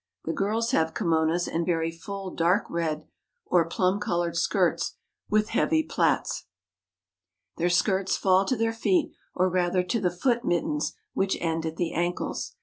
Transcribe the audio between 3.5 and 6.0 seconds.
plum colored skirts with heavy